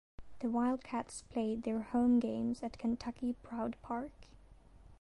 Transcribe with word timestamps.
The 0.39 0.49
Wildcats 0.49 1.21
played 1.21 1.61
their 1.61 1.81
home 1.83 2.19
games 2.19 2.63
at 2.63 2.79
Kentucky 2.79 3.33
Proud 3.43 3.77
Park. 3.83 4.29